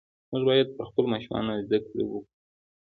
موږ 0.31 0.43
باید 0.49 0.67
پر 0.75 0.83
خپلو 0.89 1.07
ماشومانو 1.13 1.63
زده 1.65 1.77
کړه 1.85 2.03
وکړو. 2.05 2.19